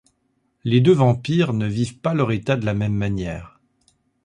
[0.63, 3.59] Les deux vampires ne vivent pas leur état de la même manière.